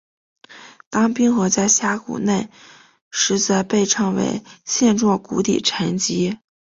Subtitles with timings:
[0.89, 2.49] 当冰河在峡谷内
[3.11, 6.39] 时则被称为线状谷底沉积。